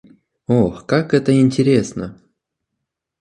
Ох, 0.47 0.87
как 0.87 1.13
это 1.13 1.39
интересно! 1.39 2.19